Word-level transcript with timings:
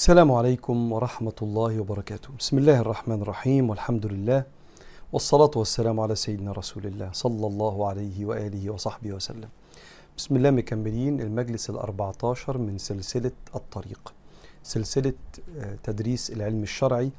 السلام 0.00 0.32
عليكم 0.32 0.92
ورحمة 0.92 1.38
الله 1.42 1.80
وبركاته. 1.80 2.28
بسم 2.38 2.58
الله 2.58 2.80
الرحمن 2.80 3.22
الرحيم 3.22 3.70
والحمد 3.70 4.06
لله 4.06 4.44
والصلاة 5.12 5.50
والسلام 5.56 6.00
على 6.00 6.14
سيدنا 6.14 6.52
رسول 6.52 6.86
الله 6.86 7.10
صلى 7.12 7.46
الله 7.46 7.88
عليه 7.88 8.24
وآله 8.24 8.70
وصحبه 8.70 9.12
وسلم. 9.12 9.48
بسم 10.16 10.36
الله 10.36 10.50
مكملين 10.50 11.20
المجلس 11.20 11.70
الأربعة 11.70 12.16
عشر 12.24 12.58
من 12.58 12.78
سلسلة 12.78 13.32
الطريق. 13.54 14.14
سلسلة 14.62 15.12
آه، 15.58 15.76
تدريس 15.82 16.30
العلم 16.30 16.62
الشرعي 16.62 17.10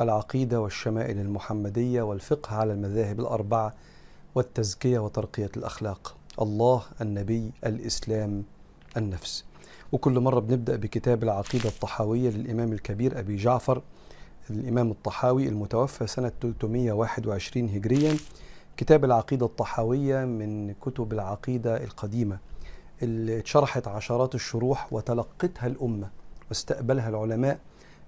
العقيدة 0.00 0.60
والشمائل 0.60 1.18
المحمدية 1.18 2.02
والفقه 2.02 2.56
على 2.56 2.72
المذاهب 2.72 3.20
الأربعة 3.20 3.74
والتزكية 4.34 4.98
وترقية 4.98 5.50
الأخلاق. 5.56 6.16
الله 6.40 6.82
النبي 7.00 7.52
الإسلام 7.66 8.44
النفس. 8.96 9.49
وكل 9.92 10.20
مرة 10.20 10.40
بنبدأ 10.40 10.76
بكتاب 10.76 11.22
العقيدة 11.22 11.68
الطحاوية 11.68 12.30
للإمام 12.30 12.72
الكبير 12.72 13.18
أبي 13.18 13.36
جعفر 13.36 13.82
الإمام 14.50 14.90
الطحاوي 14.90 15.48
المتوفى 15.48 16.06
سنة 16.06 16.32
321 16.40 17.68
هجريا. 17.68 18.16
كتاب 18.76 19.04
العقيدة 19.04 19.46
الطحاوية 19.46 20.24
من 20.24 20.72
كتب 20.72 21.12
العقيدة 21.12 21.84
القديمة 21.84 22.38
اللي 23.02 23.38
اتشرحت 23.38 23.88
عشرات 23.88 24.34
الشروح 24.34 24.92
وتلقتها 24.92 25.66
الأمة 25.66 26.08
واستقبلها 26.48 27.08
العلماء 27.08 27.58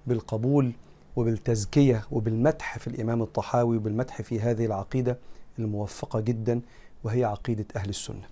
بالقبول 0.07 0.71
وبالتزكية 1.15 2.03
وبالمدح 2.11 2.77
في 2.77 2.87
الإمام 2.87 3.21
الطحاوي 3.21 3.77
وبالمدح 3.77 4.21
في 4.21 4.39
هذه 4.39 4.65
العقيدة 4.65 5.17
الموفقة 5.59 6.19
جدا 6.19 6.61
وهي 7.03 7.23
عقيدة 7.23 7.65
أهل 7.75 7.89
السنة. 7.89 8.23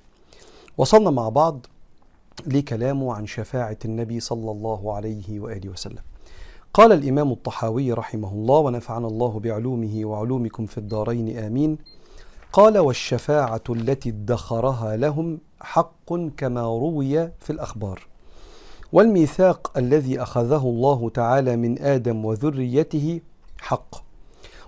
وصلنا 0.77 1.09
مع 1.11 1.29
بعض 1.29 1.65
لكلامه 2.47 3.13
عن 3.13 3.25
شفاعة 3.25 3.77
النبي 3.85 4.19
صلى 4.19 4.51
الله 4.51 4.95
عليه 4.95 5.39
وآله 5.39 5.69
وسلم. 5.69 6.01
قال 6.73 6.91
الإمام 6.91 7.31
الطحاوي 7.31 7.93
رحمه 7.93 8.31
الله 8.31 8.59
ونفعنا 8.59 9.07
الله 9.07 9.39
بعلومه 9.39 10.05
وعلومكم 10.05 10.65
في 10.65 10.77
الدارين 10.77 11.37
آمين. 11.37 11.77
قال 12.53 12.77
والشفاعة 12.77 13.63
التي 13.69 14.09
ادخرها 14.09 14.97
لهم 14.97 15.39
حق 15.61 16.13
كما 16.37 16.61
روي 16.61 17.31
في 17.39 17.49
الأخبار. 17.49 18.07
والميثاق 18.93 19.77
الذي 19.77 20.21
أخذه 20.21 20.61
الله 20.63 21.09
تعالى 21.09 21.55
من 21.55 21.79
آدم 21.79 22.25
وذريته 22.25 23.21
حق. 23.59 23.95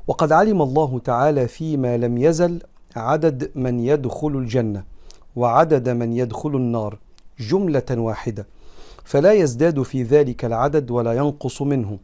وقد 0.08 0.32
علم 0.32 0.62
الله 0.62 1.00
تعالى 1.00 1.48
فيما 1.48 1.98
لم 1.98 2.18
يزل 2.18 2.62
عدد 2.96 3.52
من 3.56 3.80
يدخل 3.80 4.28
الجنة 4.28 4.84
وعدد 5.36 5.90
من 5.90 6.14
يدخل 6.14 6.56
النار 6.56 6.98
جملة 7.40 7.86
واحدة. 7.92 8.48
فلا 9.04 9.34
يزداد 9.34 9.82
في 9.82 10.04
ذلك 10.04 10.46
العدد 10.46 10.92
ولا 10.92 11.14
ينقص 11.14 11.62
منه. 11.62 12.00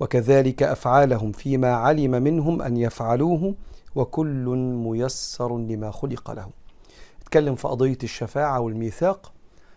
وكذلك 0.00 0.62
أفعالهم 0.62 1.32
فيما 1.32 1.74
علم 1.74 2.10
منهم 2.10 2.62
أن 2.62 2.76
يفعلوه 2.76 3.54
وكل 3.94 4.46
ميسر 4.84 5.58
لما 5.58 5.90
خلق 5.90 6.30
له. 6.30 6.48
اتكلم 7.22 7.54
في 7.54 7.68
قضية 7.68 7.98
الشفاعة 8.02 8.60
والميثاق 8.60 9.32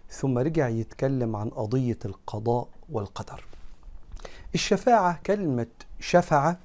ثم 0.10 0.38
رجع 0.38 0.68
يتكلم 0.68 1.36
عن 1.36 1.50
قضية 1.50 2.00
القضاء 2.06 2.68
والقدر. 2.92 3.46
الشفاعة 4.54 5.20
كلمة 5.26 5.68
شفعة 6.00 6.60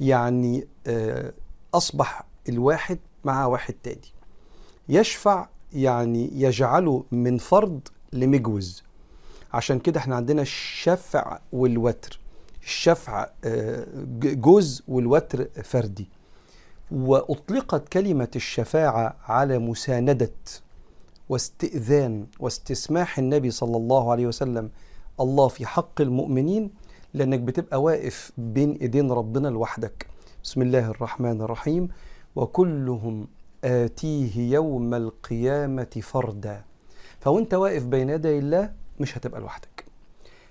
يعني 0.00 0.66
آه، 0.86 1.32
أصبح 1.74 2.22
الواحد 2.48 2.98
مع 3.24 3.46
واحد 3.46 3.74
تاني. 3.82 4.14
يشفع 4.88 5.48
يعني 5.74 6.30
يجعله 6.32 7.04
من 7.12 7.38
فرض 7.38 7.80
لمجوز. 8.12 8.82
عشان 9.52 9.78
كده 9.78 10.00
إحنا 10.00 10.16
عندنا 10.16 10.42
الشفع 10.42 11.38
والوتر. 11.52 12.20
الشفع 12.62 13.26
آه، 13.44 13.86
جوز 14.22 14.82
والوتر 14.88 15.48
فردي. 15.64 16.08
وأطلقت 16.90 17.88
كلمة 17.88 18.28
الشفاعة 18.36 19.16
على 19.24 19.58
مساندة 19.58 20.30
واستئذان 21.28 22.26
واستسماح 22.40 23.18
النبي 23.18 23.50
صلى 23.50 23.76
الله 23.76 24.12
عليه 24.12 24.26
وسلم. 24.26 24.70
الله 25.20 25.48
في 25.48 25.66
حق 25.66 26.00
المؤمنين 26.00 26.70
لأنك 27.14 27.40
بتبقى 27.40 27.82
واقف 27.82 28.32
بين 28.38 28.72
إيدين 28.72 29.12
ربنا 29.12 29.48
لوحدك. 29.48 30.06
بسم 30.44 30.62
الله 30.62 30.90
الرحمن 30.90 31.40
الرحيم. 31.40 31.88
وكلهم 32.36 33.26
آتيه 33.64 34.52
يوم 34.52 34.94
القيامة 34.94 36.00
فردا. 36.02 36.64
فوانت 37.20 37.54
واقف 37.54 37.82
بين 37.82 38.10
يدي 38.10 38.38
الله 38.38 38.72
مش 39.00 39.18
هتبقى 39.18 39.40
لوحدك. 39.40 39.84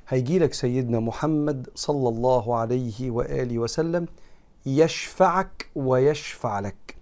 هيجي 0.08 0.40
لك 0.40 0.54
سيدنا 0.54 1.00
محمد 1.00 1.70
صلى 1.76 2.10
الله 2.10 2.56
عليه 2.56 3.12
وآله 3.12 3.60
وسلم 3.60 4.06
يشفعك 4.66 5.70
ويشفع 5.76 6.60
لك. 6.60 6.96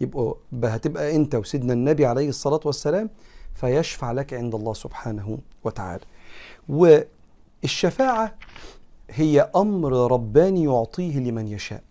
يبقى 0.00 0.36
هتبقى 0.64 1.16
انت 1.16 1.34
وسيدنا 1.34 1.72
النبي 1.72 2.06
عليه 2.06 2.28
الصلاة 2.28 2.60
والسلام 2.64 3.10
فيشفع 3.54 4.12
لك 4.12 4.34
عند 4.34 4.54
الله 4.54 4.72
سبحانه 4.74 5.38
وتعالى. 5.64 6.04
والشفاعة 6.68 8.34
هي 9.10 9.50
أمر 9.56 10.12
رباني 10.12 10.64
يعطيه 10.64 11.18
لمن 11.18 11.48
يشاء. 11.48 11.82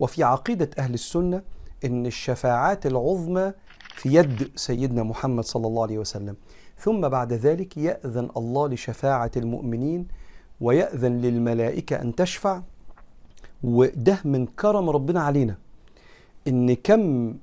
وفي 0.00 0.22
عقيدة 0.22 0.70
أهل 0.78 0.94
السنة 0.94 1.42
إن 1.84 2.06
الشفاعات 2.06 2.86
العظمى 2.86 3.52
في 3.94 4.14
يد 4.14 4.50
سيدنا 4.56 5.02
محمد 5.02 5.44
صلى 5.44 5.66
الله 5.66 5.82
عليه 5.82 5.98
وسلم. 5.98 6.36
ثم 6.78 7.08
بعد 7.08 7.32
ذلك 7.32 7.76
يأذن 7.76 8.28
الله 8.36 8.68
لشفاعة 8.68 9.30
المؤمنين 9.36 10.08
ويأذن 10.60 11.20
للملائكة 11.20 12.02
أن 12.02 12.14
تشفع. 12.14 12.62
وده 13.62 14.18
من 14.24 14.46
كرم 14.46 14.90
ربنا 14.90 15.20
علينا. 15.22 15.58
إن 16.48 16.74
كم 16.74 17.34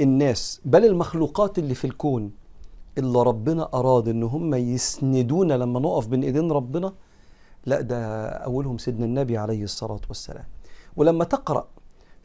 الناس 0.00 0.60
بل 0.64 0.84
المخلوقات 0.84 1.58
اللي 1.58 1.74
في 1.74 1.86
الكون 1.86 2.30
اللي 2.98 3.22
ربنا 3.22 3.68
أراد 3.74 4.08
إن 4.08 4.22
هم 4.22 4.54
يسندونا 4.54 5.54
لما 5.54 5.80
نقف 5.80 6.06
بين 6.06 6.22
إيدين 6.22 6.52
ربنا 6.52 6.92
لا 7.66 7.80
ده 7.80 8.26
أولهم 8.28 8.78
سيدنا 8.78 9.04
النبي 9.04 9.38
عليه 9.38 9.64
الصلاة 9.64 10.00
والسلام. 10.08 10.44
ولما 10.96 11.24
تقرأ 11.24 11.68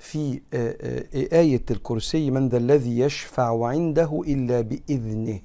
في 0.01 0.41
آه، 0.53 0.75
آه، 0.81 1.39
آية 1.39 1.65
الكرسي 1.71 2.31
من 2.31 2.49
ذا 2.49 2.57
الذي 2.57 2.99
يشفع 2.99 3.67
عنده 3.67 4.21
إلا 4.27 4.61
بإذنه. 4.61 5.39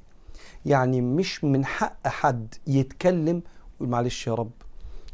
يعني 0.66 1.00
مش 1.00 1.44
من 1.44 1.64
حق 1.64 2.08
حد 2.08 2.54
يتكلم 2.66 3.42
يقول 3.76 3.88
معلش 3.88 4.26
يا 4.26 4.34
رب 4.34 4.50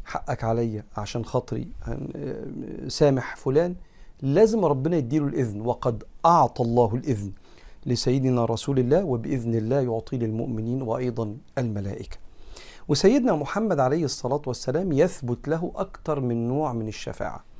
حقك 0.05 0.43
عليا 0.43 0.83
عشان 0.97 1.25
خاطري 1.25 1.67
آه، 1.87 2.87
سامح 2.87 3.35
فلان 3.35 3.75
لازم 4.21 4.65
ربنا 4.65 4.97
يديله 4.97 5.27
الإذن 5.27 5.61
وقد 5.61 6.03
أعطى 6.25 6.63
الله 6.63 6.95
الإذن 6.95 7.31
لسيدنا 7.85 8.45
رسول 8.45 8.79
الله 8.79 9.03
وبإذن 9.03 9.55
الله 9.55 9.81
يعطي 9.81 10.17
للمؤمنين 10.17 10.81
وأيضا 10.81 11.37
الملائكة. 11.57 12.17
وسيدنا 12.87 13.35
محمد 13.35 13.79
عليه 13.79 14.05
الصلاة 14.05 14.41
والسلام 14.47 14.91
يثبت 14.91 15.47
له 15.47 15.71
أكثر 15.75 16.19
من 16.19 16.47
نوع 16.47 16.73
من 16.73 16.87
الشفاعة. 16.87 17.52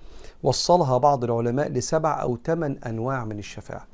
وصلها 0.43 0.97
بعض 0.97 1.23
العلماء 1.23 1.69
لسبع 1.69 2.21
أو 2.21 2.37
ثمان 2.45 2.77
أنواع 2.85 3.25
من 3.25 3.39
الشفاعة. 3.39 3.87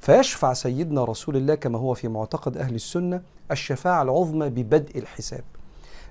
فيشفع 0.00 0.52
سيدنا 0.52 1.04
رسول 1.04 1.36
الله 1.36 1.54
كما 1.54 1.78
هو 1.78 1.94
في 1.94 2.08
معتقد 2.08 2.56
أهل 2.56 2.74
السنة 2.74 3.22
الشفاعة 3.50 4.02
العظمى 4.02 4.48
ببدء 4.48 4.98
الحساب. 4.98 5.44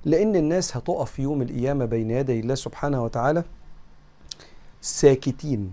لأن 0.05 0.35
الناس 0.35 0.77
هتقف 0.77 1.11
في 1.11 1.21
يوم 1.21 1.41
القيامة 1.41 1.85
بين 1.85 2.11
يدي 2.11 2.39
الله 2.39 2.55
سبحانه 2.55 3.03
وتعالى 3.03 3.43
ساكتين 4.81 5.69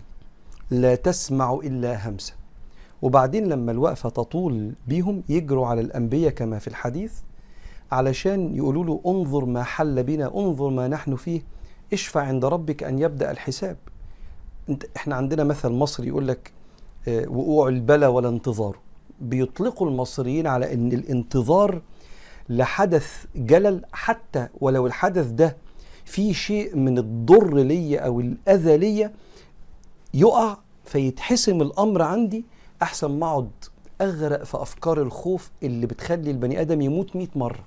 لا 0.70 0.94
تسمع 0.94 1.54
إلا 1.54 2.08
همسة 2.08 2.34
وبعدين 3.02 3.48
لما 3.48 3.72
الوقفة 3.72 4.08
تطول 4.08 4.72
بيهم 4.86 5.22
يجروا 5.28 5.66
على 5.66 5.80
الأنبياء 5.80 6.32
كما 6.32 6.58
في 6.58 6.68
الحديث 6.68 7.12
علشان 7.92 8.54
يقولوا 8.54 8.84
له 8.84 9.00
انظر 9.06 9.44
ما 9.44 9.62
حل 9.62 10.02
بنا 10.02 10.34
انظر 10.36 10.68
ما 10.68 10.88
نحن 10.88 11.16
فيه 11.16 11.42
اشفع 11.92 12.20
عند 12.20 12.44
ربك 12.44 12.82
أن 12.82 12.98
يبدأ 12.98 13.30
الحساب. 13.30 13.76
انت 14.70 14.84
إحنا 14.96 15.14
عندنا 15.14 15.44
مثل 15.44 15.68
مصري 15.68 16.08
يقول 16.08 16.28
لك 16.28 16.52
آه، 17.08 17.28
وقوع 17.28 17.68
البلا 17.68 18.08
ولا 18.08 18.28
انتظاره 18.28 18.78
بيطلقوا 19.20 19.88
المصريين 19.88 20.46
على 20.46 20.74
إن 20.74 20.92
الانتظار 20.92 21.82
لحدث 22.48 23.24
جلل 23.36 23.84
حتى 23.92 24.48
ولو 24.60 24.86
الحدث 24.86 25.26
ده 25.26 25.56
فيه 26.04 26.32
شيء 26.32 26.76
من 26.76 26.98
الضر 26.98 27.54
ليا 27.54 28.00
أو 28.00 28.20
الأذى 28.20 28.76
ليا 28.76 29.12
يقع 30.14 30.56
فيتحسم 30.84 31.62
الأمر 31.62 32.02
عندي 32.02 32.44
أحسن 32.82 33.10
ما 33.18 33.26
أقعد 33.26 33.50
أغرق 34.00 34.44
في 34.44 34.62
أفكار 34.62 35.02
الخوف 35.02 35.50
اللي 35.62 35.86
بتخلي 35.86 36.30
البني 36.30 36.60
آدم 36.60 36.80
يموت 36.80 37.16
100 37.16 37.28
مرة. 37.34 37.64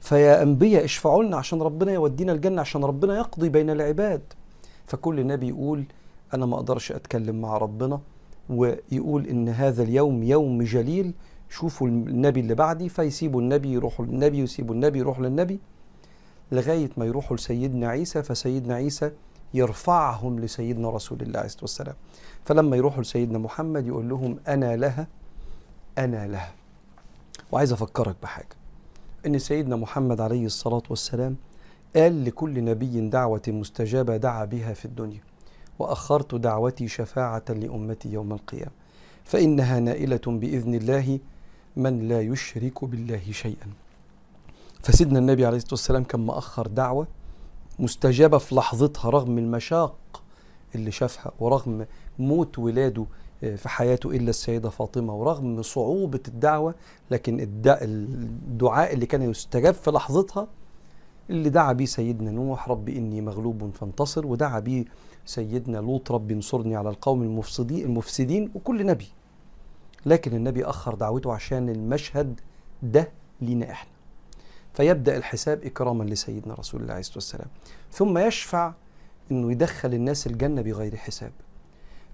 فيا 0.00 0.42
أنبياء 0.42 0.84
اشفعوا 0.84 1.22
لنا 1.24 1.36
عشان 1.36 1.62
ربنا 1.62 1.92
يودينا 1.92 2.32
الجنة 2.32 2.60
عشان 2.60 2.84
ربنا 2.84 3.16
يقضي 3.16 3.48
بين 3.48 3.70
العباد. 3.70 4.20
فكل 4.86 5.26
نبي 5.26 5.48
يقول 5.48 5.84
أنا 6.34 6.46
ما 6.46 6.56
أقدرش 6.56 6.92
أتكلم 6.92 7.40
مع 7.40 7.58
ربنا 7.58 8.00
ويقول 8.50 9.26
إن 9.26 9.48
هذا 9.48 9.82
اليوم 9.82 10.22
يوم 10.22 10.62
جليل 10.62 11.14
شوفوا 11.50 11.88
النبي 11.88 12.40
اللي 12.40 12.54
بعدي 12.54 12.88
فيسيبوا 12.88 13.40
النبي 13.40 13.72
يروحوا 13.72 14.06
للنبي 14.06 14.40
ويسيبوا 14.40 14.74
النبي 14.74 14.98
يروحوا 14.98 15.26
للنبي 15.26 15.60
لغاية 16.52 16.90
ما 16.96 17.04
يروحوا 17.04 17.36
لسيدنا 17.36 17.88
عيسى 17.88 18.22
فسيدنا 18.22 18.74
عيسى 18.74 19.10
يرفعهم 19.54 20.40
لسيدنا 20.40 20.90
رسول 20.90 21.20
الله 21.20 21.38
عليه 21.38 21.46
الصلاة 21.46 21.62
والسلام. 21.62 21.94
فلما 22.44 22.76
يروحوا 22.76 23.02
لسيدنا 23.02 23.38
محمد 23.38 23.86
يقول 23.86 24.08
لهم 24.08 24.36
أنا 24.48 24.76
لها 24.76 25.06
أنا 25.98 26.26
لها. 26.26 26.52
وعايز 27.52 27.72
أفكرك 27.72 28.16
بحاجة. 28.22 28.56
إن 29.26 29.38
سيدنا 29.38 29.76
محمد 29.76 30.20
عليه 30.20 30.46
الصلاة 30.46 30.82
والسلام 30.90 31.36
قال 31.96 32.24
لكل 32.24 32.64
نبي 32.64 33.08
دعوة 33.08 33.42
مستجابة 33.48 34.16
دعا 34.16 34.44
بها 34.44 34.72
في 34.72 34.84
الدنيا. 34.84 35.20
وأخرت 35.78 36.34
دعوتي 36.34 36.88
شفاعة 36.88 37.44
لأمتي 37.48 38.08
يوم 38.08 38.32
القيامة. 38.32 38.72
فإنها 39.24 39.80
نائلة 39.80 40.20
بإذن 40.26 40.74
الله 40.74 41.18
من 41.76 42.08
لا 42.08 42.20
يشرك 42.20 42.84
بالله 42.84 43.22
شيئا. 43.30 43.66
فسيدنا 44.82 45.18
النبي 45.18 45.46
عليه 45.46 45.56
الصلاة 45.56 45.72
والسلام 45.72 46.04
كان 46.04 46.26
مأخر 46.26 46.66
دعوة 46.66 47.06
مستجابة 47.78 48.38
في 48.38 48.54
لحظتها 48.54 49.10
رغم 49.10 49.38
المشاق 49.38 50.22
اللي 50.74 50.90
شافها 50.90 51.32
ورغم 51.40 51.86
موت 52.18 52.58
ولاده 52.58 53.06
في 53.40 53.68
حياته 53.68 54.10
إلا 54.10 54.30
السيدة 54.30 54.70
فاطمة 54.70 55.14
ورغم 55.14 55.62
صعوبة 55.62 56.20
الدعوة 56.28 56.74
لكن 57.10 57.40
الدعاء 57.64 58.92
اللي 58.92 59.06
كان 59.06 59.22
يستجاب 59.30 59.74
في 59.74 59.90
لحظتها 59.90 60.46
اللي 61.30 61.48
دعا 61.48 61.72
بيه 61.72 61.86
سيدنا 61.86 62.30
نوح 62.30 62.68
رب 62.68 62.88
إني 62.88 63.20
مغلوب 63.20 63.70
فانتصر. 63.74 64.26
ودعا 64.26 64.60
بيه 64.60 64.84
سيدنا 65.26 65.78
لوط 65.78 66.12
رب 66.12 66.30
انصرني 66.30 66.76
على 66.76 66.88
القوم 66.88 67.22
المفسدين 67.22 67.84
المفسدين 67.84 68.50
وكل 68.54 68.86
نبي. 68.86 69.08
لكن 70.06 70.36
النبي 70.36 70.64
أخر 70.64 70.94
دعوته 70.94 71.32
عشان 71.32 71.68
المشهد 71.68 72.40
ده 72.82 73.08
لينا 73.40 73.70
إحنا. 73.70 73.90
فيبدأ 74.74 75.16
الحساب 75.16 75.64
إكراما 75.64 76.04
لسيدنا 76.04 76.54
رسول 76.54 76.80
الله 76.80 76.92
عليه 76.92 77.00
الصلاة 77.00 77.16
والسلام. 77.16 77.48
ثم 77.92 78.18
يشفع 78.18 78.72
أنه 79.30 79.52
يدخل 79.52 79.94
الناس 79.94 80.26
الجنة 80.26 80.62
بغير 80.62 80.96
حساب. 80.96 81.32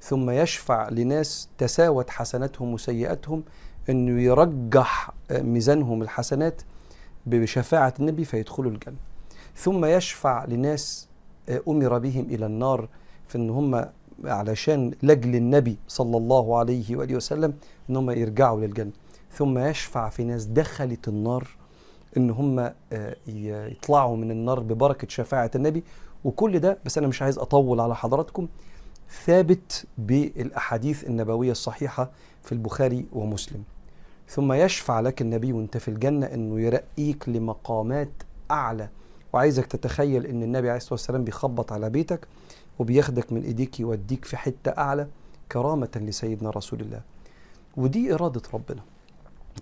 ثم 0.01 0.31
يشفع 0.31 0.89
لناس 0.89 1.49
تساوت 1.59 2.11
حسناتهم 2.11 2.73
وسيئاتهم 2.73 3.43
أنه 3.91 4.23
يرجح 4.23 5.11
ميزانهم 5.31 6.03
الحسنات 6.03 6.63
بشفاعة 7.27 7.95
النبي 8.01 8.25
فيدخلوا 8.25 8.71
الجنة. 8.71 8.97
ثم 9.57 9.85
يشفع 9.85 10.45
لناس 10.45 11.09
أمر 11.69 11.99
بهم 11.99 12.25
إلى 12.25 12.47
النار 12.47 12.89
في 13.29 13.39
أن 13.39 13.51
هم 13.51 13.85
علشان 14.25 14.95
لجل 15.03 15.37
النبي 15.37 15.79
صلى 15.89 16.17
الله 16.17 16.59
عليه 16.59 16.97
وآله 16.97 17.17
وسلم 17.17 17.55
أن 17.91 17.97
هم 17.97 18.11
يرجعوا 18.11 18.61
للجنة. 18.61 18.91
ثم 19.33 19.59
يشفع 19.59 20.09
في 20.09 20.25
ناس 20.25 20.45
دخلت 20.45 21.09
النار 21.09 21.49
إن 22.17 22.31
هم 22.31 22.73
يطلعوا 23.27 24.17
من 24.17 24.31
النار 24.31 24.61
ببركة 24.61 25.09
شفاعة 25.09 25.51
النبي. 25.55 25.85
وكل 26.25 26.59
ده 26.59 26.79
بس 26.85 26.99
أنا 26.99 27.07
مش 27.07 27.23
عايز 27.23 27.39
أطول 27.39 27.81
على 27.81 27.97
حضراتكم 27.97 28.49
ثابت 29.25 29.85
بالأحاديث 29.99 31.05
النبوية 31.05 31.51
الصحيحة 31.51 32.11
في 32.43 32.53
البخاري 32.53 33.07
ومسلم. 33.13 33.63
ثم 34.29 34.53
يشفع 34.53 35.01
لك 35.01 35.23
النبي 35.23 35.53
وأنت 35.53 35.77
في 35.77 35.89
الجنة 35.89 36.27
إنه 36.27 36.61
يرقيك 36.61 37.29
لمقامات 37.29 38.11
أعلى 38.51 38.89
وعايزك 39.33 39.67
تتخيل 39.67 40.27
إن 40.27 40.43
النبي 40.43 40.69
عليه 40.69 40.77
الصلاة 40.77 40.93
والسلام 40.93 41.25
بيخبط 41.25 41.73
على 41.73 41.91
بيتك 41.91 42.29
وبياخدك 42.79 43.33
من 43.33 43.43
إيديك 43.43 43.81
يوديك 43.81 44.25
في 44.25 44.37
حتة 44.37 44.71
أعلى 44.71 45.07
كرامة 45.53 45.91
لسيدنا 45.97 46.51
رسول 46.51 46.81
الله. 46.81 47.01
ودي 47.77 48.15
إرادة 48.15 48.43
ربنا 48.55 48.83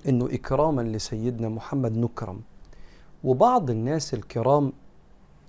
إنه 0.08 0.28
إكراما 0.32 0.82
لسيدنا 0.82 1.48
محمد 1.48 1.96
نكرم. 1.96 2.40
وبعض 3.24 3.70
الناس 3.70 4.14
الكرام 4.14 4.72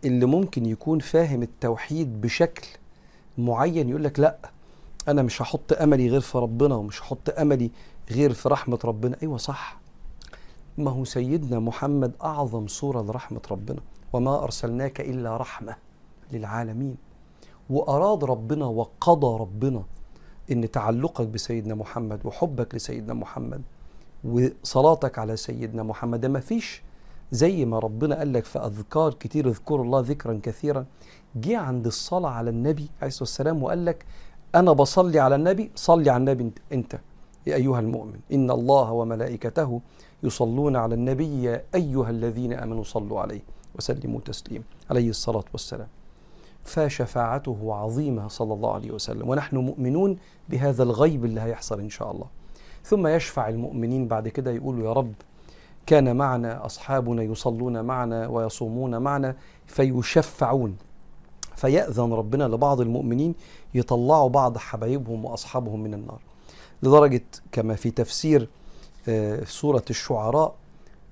اللي 0.06 0.26
ممكن 0.26 0.66
يكون 0.66 1.00
فاهم 1.00 1.44
التوحيد 1.44 2.22
بشكل 2.22 2.68
معين 3.38 3.90
يقول 3.90 4.04
لك 4.04 4.20
لأ 4.20 4.38
أنا 5.08 5.22
مش 5.22 5.42
هحط 5.42 5.74
أملي 5.74 6.10
غير 6.10 6.22
في 6.22 6.38
ربنا 6.38 6.76
ومش 6.76 7.02
هحط 7.02 7.30
أملي 7.30 7.72
غير 8.12 8.34
في 8.34 8.50
رحمة 8.50 8.80
ربنا. 8.86 9.18
أيوه 9.24 9.38
صح. 9.38 9.80
ما 10.78 10.92
هو 10.92 11.06
سيدنا 11.06 11.60
محمد 11.60 12.12
أعظم 12.24 12.68
صورة 12.68 13.02
لرحمة 13.02 13.42
ربنا. 13.52 13.80
وما 14.14 14.44
أرسلناك 14.44 15.02
إلا 15.02 15.38
رحمة 15.38 15.76
للعالمين. 16.32 16.98
وأراد 17.70 18.24
ربنا 18.24 18.66
وقضى 18.66 19.40
ربنا 19.40 19.84
إن 20.52 20.72
تعلقك 20.72 21.28
بسيدنا 21.28 21.76
محمد 21.76 22.26
وحبك 22.26 22.76
لسيدنا 22.76 23.14
محمد 23.14 23.62
وصلاتك 24.24 25.20
على 25.20 25.36
سيدنا 25.38 25.84
محمد 25.84 26.26
ما 26.26 26.40
فيش 26.40 26.84
زي 27.32 27.66
ما 27.66 27.80
ربنا 27.80 28.16
قال 28.16 28.34
لك 28.34 28.46
في 28.46 28.60
أذكار 28.60 29.14
كتير 29.14 29.48
اذكروا 29.48 29.86
الله 29.86 30.00
ذكرا 30.00 30.40
كثيرا. 30.44 30.86
جه 31.36 31.58
عند 31.58 31.86
الصلاة 31.86 32.30
على 32.30 32.50
النبي 32.50 32.90
عليه 32.98 33.08
الصلاة 33.08 33.24
والسلام 33.24 33.64
وقال 33.64 33.86
لك 33.86 34.06
أنا 34.56 34.72
بصلي 34.72 35.20
على 35.20 35.36
النبي 35.36 35.72
صلي 35.76 36.10
على 36.10 36.22
النبي 36.22 36.52
أنت 36.74 37.00
يا 37.48 37.56
أيها 37.56 37.80
المؤمن. 37.80 38.20
إن 38.32 38.52
الله 38.52 38.92
وملائكته 38.92 39.82
يصلون 40.24 40.76
على 40.76 40.96
النبي 40.96 41.44
يا 41.44 41.64
أيها 41.76 42.10
الذين 42.10 42.54
آمنوا 42.54 42.84
صلوا 42.84 43.20
عليه. 43.20 43.42
وسلموا 43.76 44.20
تسليما 44.26 44.64
عليه 44.90 45.10
الصلاة 45.10 45.44
والسلام. 45.54 45.88
فشفاعته 46.64 47.74
عظيمة 47.74 48.28
صلى 48.28 48.54
الله 48.54 48.74
عليه 48.74 48.92
وسلم. 48.92 49.30
ونحن 49.30 49.58
مؤمنون 49.58 50.18
بهذا 50.50 50.84
الغيب 50.84 51.26
اللي 51.26 51.42
هيحصل 51.42 51.80
إن 51.80 51.90
شاء 51.90 52.12
الله. 52.12 52.26
ثم 52.84 53.08
يشفع 53.08 53.50
المؤمنين 53.50 54.08
بعد 54.08 54.28
كده 54.28 54.52
يقولوا 54.52 54.88
يا 54.88 54.94
رب 54.94 55.14
كان 55.86 56.16
معنا 56.16 56.66
أصحابنا 56.66 57.24
يصلون 57.24 57.82
معنا 57.82 58.28
ويصومون 58.28 58.98
معنا 58.98 59.36
فيشفعون. 59.68 60.78
فيأذن 61.56 62.14
ربنا 62.14 62.44
لبعض 62.44 62.82
المؤمنين 62.82 63.36
يطلعوا 63.74 64.30
بعض 64.30 64.58
حبايبهم 64.58 65.26
وأصحابهم 65.26 65.84
من 65.84 65.94
النار. 65.94 66.20
لدرجة 66.84 67.24
كما 67.52 67.76
في 67.76 67.92
تفسير 67.92 68.50
سورة 69.44 69.84
الشعراء 69.90 70.56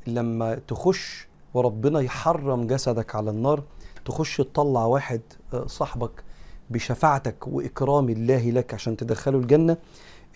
لما 0.07 0.55
تخش 0.67 1.26
وربنا 1.57 1.99
يحرم 1.99 2.67
جسدك 2.67 3.15
على 3.15 3.29
النار 3.29 3.63
تخش 4.05 4.37
تطلع 4.37 4.85
واحد 4.85 5.21
صاحبك 5.65 6.23
بشفاعتك 6.69 7.47
وإكرام 7.47 8.09
الله 8.09 8.49
لك 8.51 8.73
عشان 8.73 8.97
تدخله 8.97 9.37
الجنة. 9.37 9.77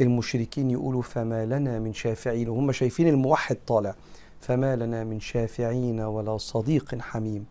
المشركين 0.02 0.72
يقولوا 0.72 1.02
فما 1.02 1.46
لنا 1.46 1.80
من 1.80 1.94
شافعين 1.94 2.50
وهم 2.50 2.72
شايفين 2.72 3.08
الموحد 3.08 3.58
طالع 3.68 3.96
فما 4.40 4.76
لنا 4.76 5.04
من 5.04 5.20
شافعين 5.20 6.00
ولا 6.02 6.38
صديق 6.38 6.96
حميم. 7.00 7.46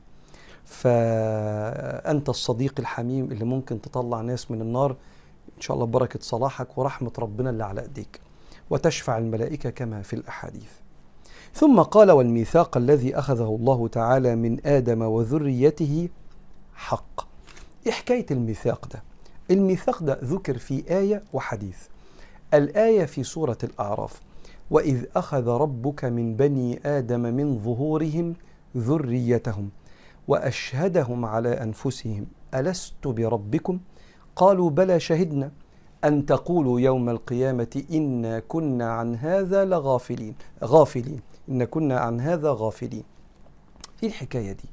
فأنت 0.65 2.29
الصديق 2.29 2.75
الحميم 2.79 3.25
اللي 3.25 3.45
ممكن 3.45 3.81
تطلع 3.81 4.21
ناس 4.21 4.51
من 4.51 4.61
النار 4.61 4.91
إن 5.57 5.61
شاء 5.61 5.75
الله 5.75 5.87
بركة 5.87 6.19
صلاحك 6.23 6.79
ورحمة 6.79 7.13
ربنا 7.19 7.51
اللي 7.51 7.65
على 7.65 7.83
أيديك 7.83 8.21
وتشفع 8.71 9.19
الملائكة 9.19 9.71
كما 9.71 10.03
في 10.03 10.13
الأحاديث. 10.13 10.80
ثم 11.55 11.81
قال 11.81 12.11
والميثاق 12.11 12.77
الذي 12.77 13.19
أخذه 13.19 13.57
الله 13.61 13.89
تعالى 13.89 14.37
من 14.37 14.67
آدم 14.67 15.03
وذريته 15.03 16.09
حق. 16.75 17.21
إيه 17.87 17.93
حكاية 17.93 18.27
الميثاق 18.31 18.89
ده؟ 18.93 19.03
الميثاق 19.51 20.03
ده 20.03 20.21
ذكر 20.25 20.59
في 20.59 20.85
آية 20.91 21.23
وحديث. 21.33 21.79
الآية 22.55 23.05
في 23.05 23.23
سورة 23.23 23.59
الأعراف. 23.65 24.21
وإذ 24.71 25.05
أخذ 25.17 25.49
ربك 25.49 26.05
من 26.05 26.37
بني 26.37 26.81
آدم 26.87 27.21
من 27.21 27.59
ظهورهم 27.59 28.35
ذريتهم 28.77 29.71
وأشهدهم 30.29 31.25
على 31.25 31.63
أنفسهم. 31.63 32.27
ألست 32.55 33.07
بربكم؟ 33.07 33.79
قالوا 34.37 34.71
بلى 34.71 35.01
شهدنا. 35.01 35.51
أن 36.05 36.27
تقولوا 36.27 36.81
يوم 36.81 37.09
القيامة 37.09 37.83
إنا 37.93 38.41
كنا 38.49 38.93
عن 38.93 39.17
هذا 39.17 39.65
لغافلين. 39.65 40.35
غافلين. 40.65 41.21
إن 41.51 41.65
كنا 41.65 42.01
عن 42.01 42.21
هذا 42.21 42.53
غافلين. 42.53 43.05
إيه 44.03 44.09
الحكاية 44.09 44.53
دي 44.53 44.69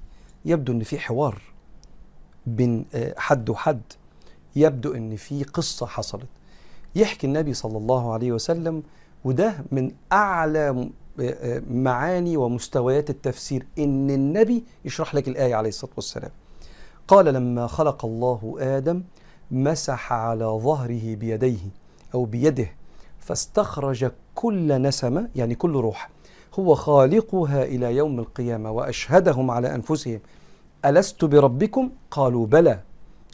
يبدو 0.45 0.73
أن 0.73 0.83
في 0.83 0.99
حوار 0.99 1.41
بين 2.45 2.85
حد 3.17 3.49
وحد. 3.49 3.81
يبدو 4.55 4.93
أن 4.93 5.15
في 5.15 5.43
قصة 5.43 5.85
حصلت. 5.85 6.27
يحكي 6.95 7.27
النبي 7.27 7.53
صلى 7.53 7.77
الله 7.77 8.13
عليه 8.13 8.31
وسلم 8.31 8.83
وده 9.25 9.53
من 9.71 9.91
أعلى 10.11 10.89
معاني 11.69 12.37
ومستويات 12.37 13.09
التفسير 13.09 13.65
إن 13.79 14.09
النبي 14.09 14.63
يشرح 14.85 15.15
لك 15.15 15.27
الآية 15.27 15.55
عليه 15.55 15.69
الصلاة 15.69 15.91
والسلام. 15.95 16.31
قال 17.07 17.25
لما 17.25 17.67
خلق 17.67 18.05
الله 18.05 18.55
آدم 18.59 19.03
مسح 19.51 20.13
على 20.13 20.45
ظهره 20.45 21.15
بيديه 21.15 21.69
أو 22.13 22.25
بيده 22.25 22.71
فاستخرج 23.19 24.11
كل 24.35 24.81
نسمة 24.81 25.29
يعني 25.35 25.55
كل 25.55 25.71
روح 25.73 26.09
هو 26.59 26.75
خالقها 26.75 27.63
إلى 27.63 27.95
يوم 27.95 28.19
القيامة 28.19 28.71
وأشهدهم 28.71 29.51
على 29.51 29.75
أنفسهم. 29.75 30.19
ألست 30.85 31.25
بربكم؟ 31.25 31.89
قالوا 32.11 32.45
بلى. 32.45 32.79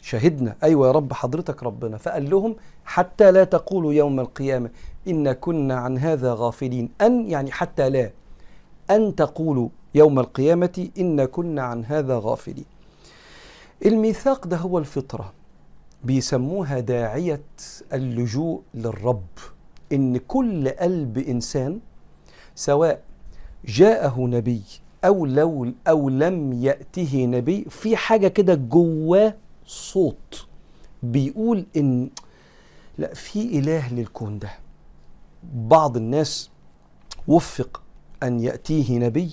شهدنا. 0.02 0.56
أيوه 0.62 0.86
يا 0.86 0.92
رب 0.92 1.12
حضرتك 1.12 1.62
ربنا. 1.62 1.96
فقال 1.96 2.30
لهم 2.30 2.56
حتى 2.84 3.32
لا 3.32 3.44
تقولوا 3.44 3.92
يوم 3.92 4.20
القيامة 4.20 4.70
إن 5.08 5.32
كنا 5.32 5.74
عن 5.74 5.98
هذا 5.98 6.34
غافلين. 6.34 6.88
أن 7.00 7.30
يعني 7.30 7.52
حتى 7.52 7.90
لا 7.90 8.10
أن 8.90 9.14
تقولوا 9.14 9.68
يوم 9.94 10.18
القيامة 10.18 10.88
إن 10.98 11.24
كنا 11.24 11.62
عن 11.62 11.84
هذا 11.84 12.20
غافلين. 12.22 12.64
الميثاق 13.86 14.46
ده 14.46 14.56
هو 14.56 14.78
الفطرة. 14.78 15.32
بيسموها 16.04 16.80
داعية 16.80 17.42
اللجوء 17.92 18.62
للرب. 18.74 19.26
إن 19.92 20.16
كل 20.16 20.68
قلب 20.68 21.18
إنسان 21.18 21.80
سواء 22.54 23.00
جاءه 23.66 24.20
نبي 24.20 24.62
أو 25.04 25.26
لو 25.26 25.72
أو 25.88 26.08
لم 26.08 26.52
يأته 26.52 27.24
نبي 27.24 27.64
في 27.70 27.96
حاجة 27.96 28.28
كده 28.28 28.54
جواه 28.54 29.34
صوت. 29.66 30.46
بيقول 31.02 31.66
إن 31.76 32.10
لا 32.98 33.14
في 33.14 33.58
إله 33.58 33.94
للكون 33.94 34.38
ده. 34.38 34.50
بعض 35.54 35.96
الناس 35.96 36.50
وفق 37.28 37.82
أن 38.22 38.40
يأتيه 38.40 38.98
نبي 38.98 39.30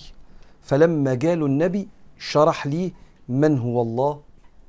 فلما 0.62 1.14
جاله 1.14 1.46
النبي 1.46 1.88
شرح 2.18 2.68
لي 2.68 2.94
من 3.30 3.60
هو 3.60 3.82
الله 3.82 4.22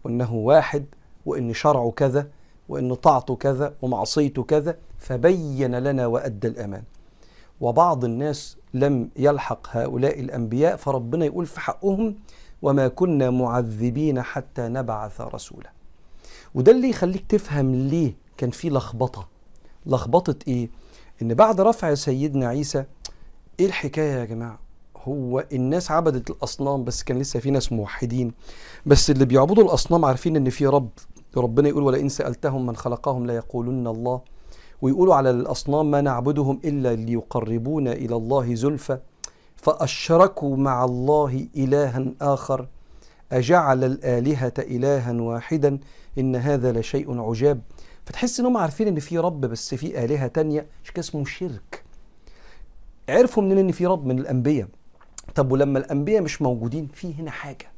وأنه 0.05 0.35
واحد 0.35 0.85
وأن 1.27 1.55
شرعه 1.55 1.91
كذا 1.97 2.29
وأن 2.69 2.95
طاعته 2.95 3.37
كذا 3.37 3.75
ومعصيته 3.83 4.43
كذا 4.43 4.77
فبين 4.99 5.75
لنا 5.75 6.07
وأدى 6.07 6.49
الأمان. 6.49 6.83
وبعض 7.61 8.05
الناس 8.05 8.57
لم 8.75 9.09
يلحق 9.17 9.77
هؤلاء 9.77 10.21
الأنبياء 10.21 10.77
فربنا 10.77 11.25
يقول 11.25 11.47
في 11.47 11.61
حقهم 11.61 12.17
وما 12.63 12.89
كنا 12.89 13.31
معذبين 13.31 14.23
حتى 14.23 14.69
نبعث 14.69 15.21
رسولا. 15.21 15.73
وده 16.55 16.73
اللي 16.73 16.91
يخليك 16.91 17.25
تفهم 17.29 17.75
ليه 17.75 18.15
كان 18.37 18.51
في 18.51 18.71
لخبطة. 18.71 19.29
لخبطة 19.87 20.35
إيه؟ 20.49 20.69
إن 21.23 21.35
بعد 21.35 21.61
رفع 21.61 21.95
سيدنا 21.95 22.47
عيسى 22.49 22.85
إيه 23.61 23.67
الحكاية 23.67 24.13
يا 24.13 24.25
جماعة؟ 24.25 24.59
هو 24.97 25.45
الناس 25.53 25.91
عبدت 25.91 26.31
الأصنام 26.31 26.85
بس 26.85 27.03
كان 27.03 27.19
لسه 27.19 27.41
في 27.41 27.51
ناس 27.51 27.73
موحدين. 27.73 28.33
بس 28.87 29.11
اللي 29.11 29.25
بيعبدوا 29.25 29.65
الأصنام 29.65 30.05
عارفين 30.05 30.37
إن 30.37 30.51
في 30.51 30.67
رب. 30.67 30.89
ربنا 31.37 31.69
يقول 31.69 31.83
ولئن 31.83 32.09
سألتهم 32.09 32.67
من 32.67 32.77
خلقهم 32.77 33.27
ليقولن 33.27 33.87
الله. 33.87 34.21
ويقولوا 34.83 35.15
على 35.15 35.31
الأصنام 35.31 35.91
ما 35.91 36.01
نعبدهم 36.01 36.61
إلا 36.65 36.95
ليقربونا 36.95 37.93
إلى 37.93 38.17
الله 38.17 38.55
زلفى. 38.55 38.99
فأشركوا 39.57 40.57
مع 40.57 40.85
الله 40.85 41.47
إلها 41.57 42.05
آخر. 42.21 42.69
أجعل 43.33 43.85
الآلهة 43.85 44.53
إلها 44.59 45.13
واحدا. 45.13 45.79
إن 46.19 46.37
هذا 46.37 46.73
لشيء 46.73 47.21
عجاب. 47.21 47.61
فتحس 48.05 48.41
إنهم 48.41 48.57
عارفين 48.57 48.89
إن 48.89 48.99
في 49.01 49.19
رب 49.19 49.41
بس 49.41 49.75
في 49.75 50.05
آلهة 50.05 50.27
تانية. 50.27 50.67
كده 50.85 51.01
اسمه 51.01 51.25
شرك. 51.25 51.85
عرفوا 53.09 53.43
منين 53.43 53.59
إن 53.59 53.73
في 53.73 53.87
رب؟ 53.87 54.07
من 54.07 54.19
الأنبياء. 54.19 54.69
طب 55.35 55.53
ولما 55.53 55.79
الأنبياء 55.79 56.23
مش 56.23 56.43
موجودين 56.43 56.89
في 56.95 57.15
هنا 57.15 57.31
حاجة. 57.31 57.73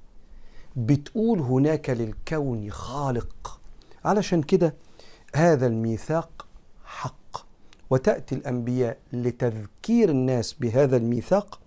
بتقول 0.76 1.40
هناك 1.40 1.90
للكون 1.90 2.70
خالق. 2.70 3.60
علشان 4.04 4.42
كده 4.42 4.74
هذا 5.34 5.66
الميثاق 5.66 6.43
وتأتي 7.94 8.34
الأنبياء 8.34 8.96
لتذكير 9.12 10.08
الناس 10.08 10.52
بهذا 10.52 10.96
الميثاق 10.96 11.60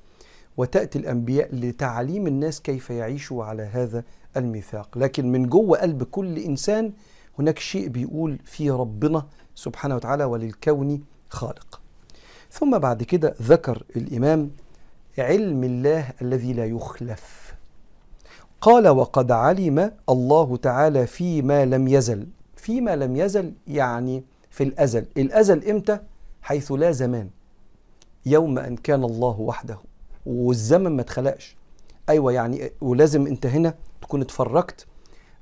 وتأتي 0.57 0.99
الأنبياء 0.99 1.55
لتعليم 1.55 2.27
الناس 2.27 2.61
كيف 2.61 2.89
يعيشوا 2.89 3.43
على 3.43 3.63
هذا 3.63 4.03
الميثاق. 4.37 4.97
لكن 4.97 5.31
من 5.31 5.49
جوه 5.49 5.77
قلب 5.77 6.03
كل 6.03 6.37
إنسان 6.37 6.93
هناك 7.39 7.59
شيء 7.59 7.87
بيقول 7.87 8.39
في 8.45 8.69
ربنا 8.69 9.25
سبحانه 9.55 9.95
وتعالى 9.95 10.23
وللكون 10.23 11.03
خالق. 11.29 11.81
ثم 12.51 12.77
بعد 12.77 13.03
كده 13.03 13.35
ذكر 13.41 13.83
الإمام 13.95 14.51
علم 15.17 15.63
الله 15.63 16.09
الذي 16.21 16.53
لا 16.53 16.65
يخلف. 16.65 17.55
قال 18.61 18.87
وقد 18.87 19.31
علم 19.31 19.91
الله 20.09 20.57
تعالى 20.57 21.07
فيما 21.07 21.65
لم 21.65 21.87
يزل. 21.87 22.27
فيما 22.55 22.95
لم 22.95 23.15
يزل 23.15 23.53
يعني 23.67 24.23
في 24.49 24.63
الأزل. 24.63 25.05
الأزل 25.17 25.69
إمتى؟ 25.69 25.99
حيث 26.47 26.71
لا 26.71 26.91
زمان 26.91 27.29
يوم 28.25 28.59
أن 28.59 28.75
كان 28.75 29.03
الله 29.03 29.39
وحده 29.39 29.77
والزمن 30.25 30.91
ما 30.95 31.01
اتخلقش. 31.01 31.57
أيوة 32.09 32.31
يعني 32.33 32.71
ولازم 32.81 33.27
أنت 33.27 33.45
هنا 33.45 33.73
تكون 34.01 34.21
اتفرجت 34.21 34.85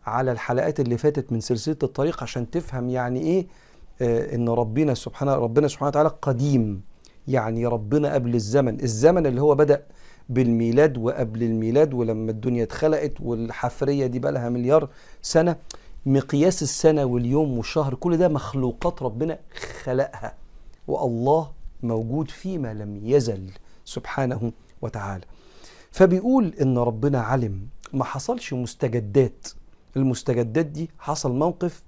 على 0.06 0.32
الحلقات 0.32 0.80
اللي 0.80 0.98
فاتت 0.98 1.32
من 1.32 1.40
سلسلة 1.40 1.76
الطريق 1.84 2.24
عشان 2.24 2.50
تفهم 2.50 2.90
يعني 2.90 3.22
إيه 3.22 3.48
آه 4.02 4.36
إن 4.36 4.50
ربنا 4.50 4.94
سبحانه 4.94 5.36
ربنا 5.36 5.68
سبحانه 5.68 5.88
وتعالى 5.90 6.10
قديم. 6.22 6.82
يعني 7.28 7.66
ربنا 7.68 8.14
قبل 8.14 8.36
الزمن 8.36 8.80
الزمن 8.84 9.26
اللي 9.26 9.42
هو 9.42 9.56
بدأ 9.56 9.84
بالميلاد 10.30 10.98
وقبل 10.98 11.44
الميلاد 11.44 11.94
ولما 11.94 12.32
الدنيا 12.32 12.64
اتخلقت 12.64 13.14
والحفرية 13.22 14.08
دي 14.08 14.20
بقى 14.20 14.32
لها 14.32 14.50
مليار 14.50 14.90
سنة 15.22 15.56
مقياس 16.06 16.64
السنة 16.64 17.06
واليوم 17.06 17.58
والشهر 17.58 17.94
كل 17.96 18.18
ده 18.18 18.28
مخلوقات 18.28 19.04
ربنا 19.04 19.40
خلقها. 19.84 20.45
والله 20.88 21.52
موجود 21.84 22.32
فيما 22.32 22.74
لم 22.74 23.00
يزل 23.04 23.50
سبحانه 23.86 24.52
وتعالى. 24.82 25.24
فبيقول 25.92 26.54
إن 26.62 26.78
ربنا 26.78 27.22
علم 27.22 27.68
ما 27.94 28.04
حصلش 28.04 28.54
مستجدات. 28.54 29.48
المستجدات 29.98 30.66
دي 30.66 30.90
حصل 31.00 31.32
موقف 31.36 31.84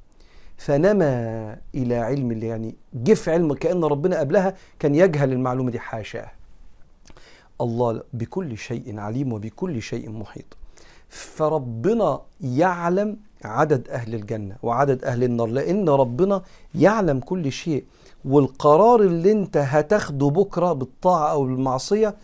فنما 0.58 1.58
إلى 1.76 1.96
علم 1.96 2.32
اللي 2.32 2.48
يعني 2.48 2.76
جه 2.94 3.14
في 3.14 3.32
علم 3.32 3.54
كأن 3.54 3.84
ربنا 3.84 4.20
قبلها 4.20 4.54
كان 4.80 4.96
يجهل 4.96 5.32
المعلومة 5.34 5.72
دي 5.72 5.80
حاشاه. 5.80 6.32
الله 7.62 8.04
بكل 8.14 8.58
شيء 8.58 9.00
عليم 9.00 9.34
وبكل 9.34 9.82
شيء 9.82 10.10
محيط. 10.10 10.58
فربنا 11.10 12.22
يعلم 12.42 13.18
عدد 13.46 13.90
أهل 13.90 14.16
الجنة 14.16 14.56
وعدد 14.64 15.04
أهل 15.04 15.24
النار 15.24 15.48
لأن 15.48 15.90
ربنا 15.90 16.42
يعلم 16.76 17.20
كل 17.20 17.52
شيء. 17.52 17.84
والقرار 18.26 19.02
اللي 19.02 19.32
أنت 19.32 19.58
هتاخده 19.58 20.28
بكرة 20.30 20.74
بالطاعة 20.74 21.32
أو 21.32 21.44
بالمعصية 21.44 22.16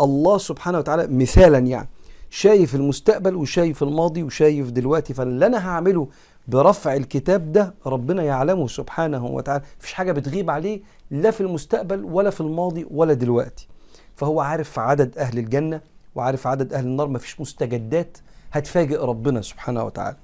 الله 0.00 0.38
سبحانه 0.38 0.78
وتعالى 0.78 1.06
مثالا 1.06 1.58
يعني. 1.58 1.88
شايف 2.30 2.74
المستقبل 2.74 3.34
وشايف 3.36 3.82
الماضي 3.82 4.22
وشايف 4.22 4.70
دلوقتي 4.70 5.14
فاللي 5.14 5.46
أنا 5.46 5.68
هعمله 5.68 6.08
برفع 6.48 6.94
الكتاب 6.94 7.52
ده 7.52 7.74
ربنا 7.86 8.22
يعلمه 8.22 8.66
سبحانه 8.66 9.26
وتعالى. 9.26 9.64
مفيش 9.80 9.92
حاجة 9.92 10.12
بتغيب 10.12 10.50
عليه 10.50 10.80
لا 11.10 11.30
في 11.30 11.40
المستقبل 11.40 12.04
ولا 12.04 12.30
في 12.30 12.40
الماضي 12.40 12.86
ولا 12.90 13.12
دلوقتي. 13.12 13.68
فهو 14.16 14.40
عارف 14.40 14.78
عدد 14.78 15.18
أهل 15.18 15.38
الجنة 15.38 15.80
وعارف 16.14 16.46
عدد 16.46 16.72
أهل 16.72 16.84
النار 16.84 17.08
مفيش 17.08 17.40
مستجدات 17.40 18.18
هتفاجئ 18.52 18.98
ربنا 18.98 19.40
سبحانه 19.42 19.84
وتعالى. 19.84 20.16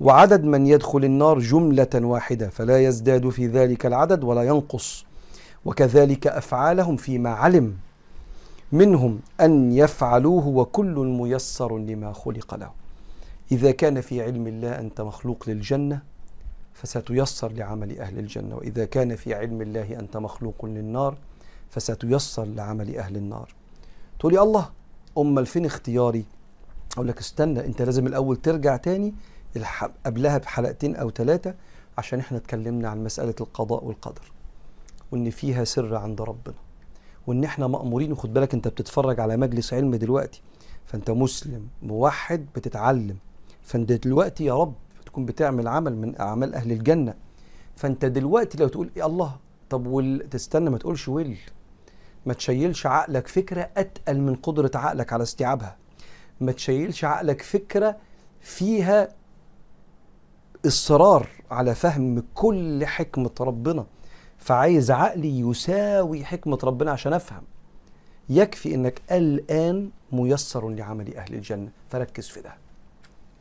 وعدد 0.00 0.44
من 0.44 0.66
يدخل 0.66 1.04
النار 1.04 1.38
جملة 1.38 1.88
واحدة 1.94 2.48
فلا 2.48 2.78
يزداد 2.78 3.28
في 3.28 3.46
ذلك 3.46 3.86
العدد 3.86 4.24
ولا 4.24 4.42
ينقص. 4.42 5.04
وكذلك 5.64 6.26
أفعالهم 6.26 6.96
فيما 6.96 7.30
علم. 7.30 7.76
منهم 8.72 9.20
أن 9.40 9.72
يفعلوه 9.72 10.48
وكل 10.48 10.94
ميسر 10.94 11.78
لما 11.78 12.12
خلق 12.12 12.54
له. 12.54 12.70
إذا 13.52 13.70
كان 13.70 14.00
في 14.00 14.22
علم 14.22 14.46
الله 14.46 14.78
أنت 14.78 15.00
مخلوق 15.00 15.44
للجنة 15.48 16.02
فستيسر 16.74 17.52
لعمل 17.52 18.00
أهل 18.00 18.18
الجنة. 18.18 18.56
وإذا 18.56 18.84
كان 18.84 19.16
في 19.16 19.34
علم 19.34 19.62
الله 19.62 19.98
أنت 20.00 20.16
مخلوق 20.16 20.64
للنار 20.64 21.16
فستيسر 21.70 22.44
لعمل 22.44 22.96
أهل 22.96 23.16
النار. 23.16 23.54
تقولي 24.18 24.42
الله 24.42 24.68
امال 25.18 25.46
فين 25.46 25.64
اختياري. 25.64 26.24
أقول 26.94 27.08
لك 27.08 27.18
استنى 27.18 27.66
أنت 27.66 27.82
لازم 27.82 28.06
الأول 28.06 28.36
ترجع 28.36 28.76
تاني 28.76 29.14
قبلها 30.06 30.38
بحلقتين 30.38 30.96
أو 30.96 31.10
ثلاثة 31.10 31.54
عشان 31.98 32.18
إحنا 32.18 32.38
اتكلمنا 32.38 32.88
عن 32.88 33.04
مسألة 33.04 33.34
القضاء 33.40 33.84
والقدر 33.84 34.32
وإن 35.12 35.30
فيها 35.30 35.64
سر 35.64 35.96
عند 35.96 36.20
ربنا 36.20 36.54
وإن 37.26 37.44
إحنا 37.44 37.66
مأمورين 37.66 38.12
وخد 38.12 38.34
بالك 38.34 38.54
أنت 38.54 38.68
بتتفرج 38.68 39.20
على 39.20 39.36
مجلس 39.36 39.74
علم 39.74 39.94
دلوقتي 39.94 40.42
فأنت 40.86 41.10
مسلم 41.10 41.68
موحد 41.82 42.46
بتتعلم 42.56 43.16
فأنت 43.62 43.92
دلوقتي 43.92 44.44
يا 44.44 44.54
رب 44.54 44.74
تكون 45.06 45.26
بتعمل 45.26 45.68
عمل 45.68 45.96
من 45.96 46.20
أعمال 46.20 46.54
أهل 46.54 46.72
الجنة 46.72 47.14
فأنت 47.76 48.04
دلوقتي 48.04 48.58
لو 48.58 48.68
تقول 48.68 48.90
يا 48.96 49.06
الله 49.06 49.36
طب 49.70 49.86
وال... 49.86 50.30
تستنى 50.30 50.70
ما 50.70 50.78
تقولش 50.78 51.08
ويل 51.08 51.38
ما 52.26 52.34
تشيلش 52.34 52.86
عقلك 52.86 53.28
فكرة 53.28 53.70
أتقل 53.76 54.20
من 54.20 54.34
قدرة 54.34 54.70
عقلك 54.74 55.12
على 55.12 55.22
استيعابها 55.22 55.76
ما 56.40 56.52
تشيلش 56.52 57.04
عقلك 57.04 57.42
فكرة 57.42 57.96
فيها 58.40 59.08
إصرار 60.66 61.28
على 61.50 61.74
فهم 61.74 62.22
كل 62.34 62.86
حكمة 62.86 63.30
ربنا 63.40 63.86
فعايز 64.38 64.90
عقلي 64.90 65.40
يساوي 65.40 66.24
حكمة 66.24 66.58
ربنا 66.64 66.90
عشان 66.90 67.12
أفهم. 67.12 67.42
يكفي 68.28 68.74
إنك 68.74 69.02
الآن 69.12 69.90
ميسر 70.12 70.68
لعمل 70.68 71.16
أهل 71.16 71.34
الجنة. 71.34 71.68
فركز 71.88 72.28
في 72.28 72.40
ده 72.40 72.54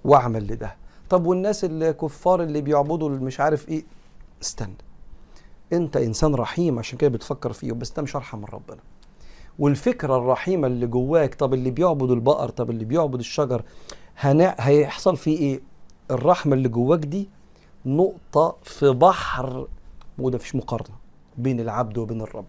واعمل 0.06 0.48
لده. 0.48 0.76
طب 1.10 1.26
والناس 1.26 1.66
الكفار 1.66 2.44
اللي 2.44 2.62
بيعبدوا 2.62 3.10
مش 3.10 3.40
عارف 3.40 3.70
إيه؟ 3.70 3.84
استنى. 4.42 4.76
أنت 5.74 5.98
إنسان 5.98 6.36
رحيم 6.36 6.80
عشان 6.80 6.98
كده 6.98 7.10
بتفكر 7.10 7.54
فيه 7.54 7.72
بس 7.72 7.92
ده 7.92 8.02
مش 8.02 8.16
أرحم 8.16 8.38
من 8.38 8.46
ربنا. 8.46 8.80
والفكرة 9.60 10.18
الرحيمة 10.18 10.68
اللي 10.68 10.88
جواك 10.88 11.36
طب 11.36 11.54
اللي 11.54 11.72
بيعبد 11.72 12.12
البقر 12.12 12.50
طب 12.50 12.70
اللي 12.70 12.86
بيعبد 12.86 13.20
الشجر 13.20 13.64
هنا 14.18 14.56
هيحصل 14.60 15.18
فيه 15.18 15.38
إيه؟ 15.38 15.62
الرحمة 16.12 16.54
اللي 16.54 16.70
جواك 16.70 17.00
دي 17.00 17.30
نقطة 17.86 18.56
في 18.64 18.90
بحر 18.90 19.68
وده 20.20 20.38
فيش 20.38 20.56
مقارنة 20.56 20.96
بين 21.38 21.60
العبد 21.60 21.98
وبين 21.98 22.22
الرب. 22.22 22.46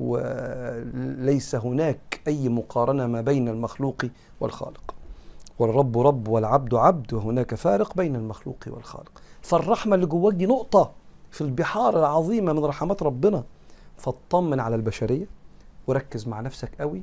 وليس 0.00 1.54
هناك 1.54 2.20
أي 2.28 2.48
مقارنة 2.48 3.06
ما 3.06 3.20
بين 3.20 3.48
المخلوق 3.48 4.02
والخالق. 4.40 4.94
والرب 5.58 5.98
رب 5.98 6.28
والعبد 6.28 6.74
عبد 6.74 7.14
وهناك 7.14 7.54
فارق 7.54 7.96
بين 7.96 8.16
المخلوق 8.16 8.56
والخالق. 8.66 9.12
فالرحمة 9.42 9.94
اللي 9.94 10.06
جواك 10.06 10.34
دي 10.34 10.46
نقطة 10.46 10.90
في 11.30 11.40
البحار 11.40 11.98
العظيمة 11.98 12.52
من 12.52 12.64
رحمات 12.64 13.02
ربنا. 13.02 13.44
فاطمن 13.96 14.60
على 14.60 14.74
البشرية 14.74 15.26
وركز 15.86 16.28
مع 16.28 16.40
نفسك 16.40 16.70
قوي 16.80 17.02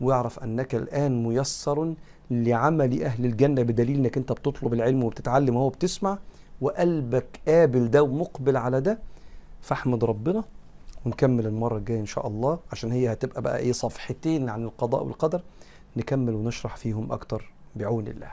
واعرف 0.00 0.38
أنك 0.38 0.74
الآن 0.74 1.22
ميسر 1.24 1.94
لعمل 2.32 3.02
أهل 3.02 3.24
الجنة 3.24 3.62
بدليل 3.62 3.96
إنك 3.98 4.16
أنت 4.16 4.32
بتطلب 4.32 4.74
العلم 4.74 5.04
وبتتعلم 5.04 5.56
وهو 5.56 5.68
بتسمع 5.68 6.18
وقلبك 6.60 7.40
قابل 7.48 7.90
ده 7.90 8.02
ومقبل 8.02 8.56
على 8.56 8.80
ده 8.80 8.98
فاحمد 9.62 10.04
ربنا 10.04 10.44
ونكمل 11.06 11.46
المرة 11.46 11.76
الجاية 11.78 12.00
إن 12.00 12.06
شاء 12.06 12.26
الله 12.26 12.58
عشان 12.72 12.92
هي 12.92 13.12
هتبقى 13.12 13.42
بقى 13.42 13.58
إيه 13.58 13.72
صفحتين 13.72 14.48
عن 14.48 14.62
القضاء 14.64 15.04
والقدر 15.04 15.42
نكمل 15.96 16.34
ونشرح 16.34 16.76
فيهم 16.76 17.12
أكتر 17.12 17.52
بعون 17.76 18.06
الله. 18.08 18.32